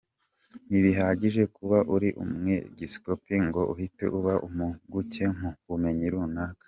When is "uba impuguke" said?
4.17-5.23